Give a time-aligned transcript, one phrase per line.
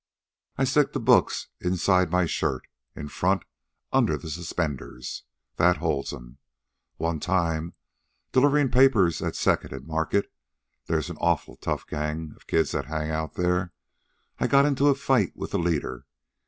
[0.57, 2.65] I stick the books inside my shirt,
[2.95, 3.43] in front,
[3.93, 5.25] under the suspenders.
[5.57, 6.39] That holds 'em.
[6.97, 7.75] One time,
[8.31, 10.33] deliverin' papers at Second an' Market
[10.87, 13.73] there's an awful tough gang of kids hang out there
[14.39, 16.07] I got into a fight with the leader.